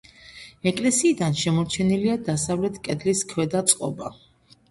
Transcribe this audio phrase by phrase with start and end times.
[0.69, 4.13] ეკლესიიდან შემორჩენილია დასავლეთ კედლის ქვედა წყობა.